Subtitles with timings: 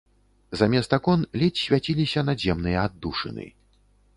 [0.61, 3.45] Замест акон ледзь свяціліся надземныя аддушыны.